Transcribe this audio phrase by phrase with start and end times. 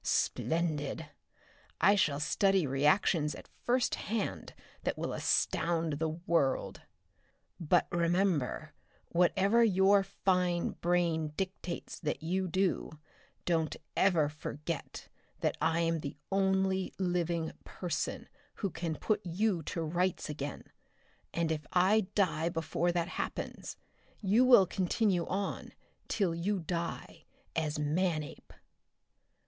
[0.03, 1.11] Splendid!
[1.79, 6.81] I shall study reactions at first hand that will astound the world!
[7.59, 8.73] "But remember,
[9.09, 12.93] whatever your fine brain dictates that you do,
[13.45, 15.07] don't ever forget
[15.41, 20.63] that I am the only living person who can put you to rights again
[21.31, 23.77] and if I die before that happens,
[24.19, 25.73] you will continue on,
[26.07, 27.25] till you die,
[27.55, 28.51] as Manape!"